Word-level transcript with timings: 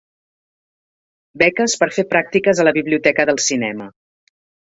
Beques 1.41 1.75
per 1.81 1.89
fer 1.97 2.05
pràctiques 2.13 2.61
a 2.61 2.65
la 2.69 2.73
Biblioteca 2.79 3.27
del 3.31 3.43
Cinema. 3.49 3.89